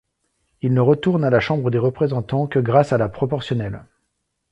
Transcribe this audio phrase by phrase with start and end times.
[0.63, 3.85] Il ne retourne à la Chambre des représentants que grâce à la proportionnelle.